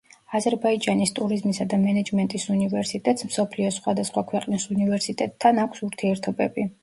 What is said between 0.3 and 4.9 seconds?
აზერბაიჯანის ტურიზმისა და მენეჯმენტის უნივერსიტეტს მსოფლიოს სხვადასხვა ქვეყნის